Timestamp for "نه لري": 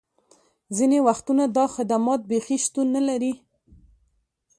2.95-3.33